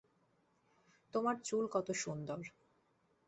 তোমার 1.13 1.35
চুল 1.43 1.63
কত 1.67 1.87
সুন্দর! 2.03 2.39